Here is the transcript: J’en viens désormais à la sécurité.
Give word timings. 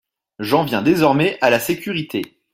J’en 0.39 0.63
viens 0.63 0.81
désormais 0.81 1.37
à 1.41 1.51
la 1.51 1.59
sécurité. 1.59 2.39